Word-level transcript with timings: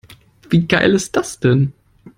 Wie 0.49 0.65
geil 0.67 0.95
ist 0.95 1.15
das 1.15 1.39
denn? 1.39 1.73